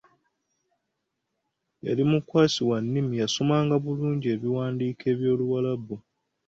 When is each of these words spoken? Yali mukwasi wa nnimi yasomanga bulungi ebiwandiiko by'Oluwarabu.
Yali 1.81 2.03
mukwasi 2.09 2.61
wa 2.69 2.77
nnimi 2.83 3.15
yasomanga 3.21 3.75
bulungi 3.83 4.27
ebiwandiiko 4.35 5.07
by'Oluwarabu. 5.19 5.95